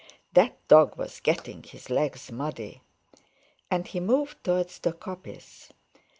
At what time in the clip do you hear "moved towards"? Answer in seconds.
3.99-4.79